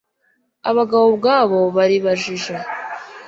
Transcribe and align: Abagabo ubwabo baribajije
Abagabo 0.69 1.03
ubwabo 1.11 1.55
baribajije 1.75 2.53